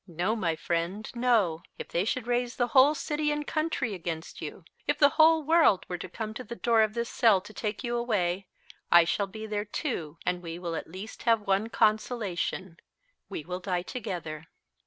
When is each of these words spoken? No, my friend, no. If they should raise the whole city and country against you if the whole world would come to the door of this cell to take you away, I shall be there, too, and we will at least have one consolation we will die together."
No, 0.07 0.35
my 0.35 0.55
friend, 0.55 1.07
no. 1.13 1.61
If 1.77 1.89
they 1.89 2.05
should 2.05 2.25
raise 2.25 2.55
the 2.55 2.69
whole 2.69 2.95
city 2.95 3.29
and 3.31 3.45
country 3.45 3.93
against 3.93 4.41
you 4.41 4.65
if 4.87 4.97
the 4.97 5.09
whole 5.09 5.43
world 5.43 5.85
would 5.89 6.11
come 6.11 6.33
to 6.33 6.43
the 6.43 6.55
door 6.55 6.81
of 6.81 6.95
this 6.95 7.07
cell 7.07 7.39
to 7.41 7.53
take 7.53 7.83
you 7.83 7.95
away, 7.95 8.47
I 8.91 9.03
shall 9.03 9.27
be 9.27 9.45
there, 9.45 9.63
too, 9.65 10.17
and 10.25 10.41
we 10.41 10.57
will 10.57 10.73
at 10.73 10.89
least 10.91 11.21
have 11.29 11.41
one 11.41 11.69
consolation 11.69 12.77
we 13.29 13.43
will 13.45 13.59
die 13.59 13.83
together." 13.83 14.47